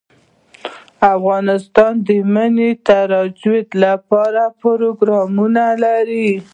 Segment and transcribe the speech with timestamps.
[1.15, 6.29] افغانستان د منی د ترویج لپاره پروګرامونه لري.